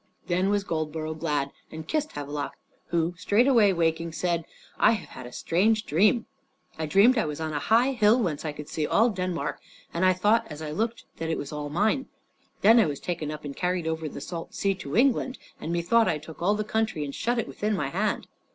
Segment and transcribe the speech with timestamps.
[0.25, 2.53] Then was Goldborough glad, and kissed Havelok,
[2.87, 4.45] who, straightway waking, said,
[4.79, 6.25] "I have had a strange dream.
[6.75, 9.59] I dreamed I was on a high hill, whence I could see all Denmark;
[9.93, 12.07] and I thought as I looked that it was all mine.
[12.61, 16.07] Then I was taken up and carried over the salt sea to England, and methought
[16.07, 18.25] I took all the country and shut it within my hand."